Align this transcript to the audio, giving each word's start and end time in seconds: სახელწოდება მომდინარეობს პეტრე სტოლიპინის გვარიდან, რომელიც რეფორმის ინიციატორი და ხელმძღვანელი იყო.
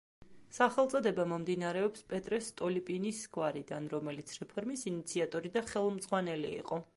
სახელწოდება 0.57 1.25
მომდინარეობს 1.33 2.05
პეტრე 2.13 2.39
სტოლიპინის 2.45 3.19
გვარიდან, 3.37 3.91
რომელიც 3.97 4.35
რეფორმის 4.41 4.87
ინიციატორი 4.95 5.53
და 5.59 5.65
ხელმძღვანელი 5.75 6.57
იყო. 6.65 6.83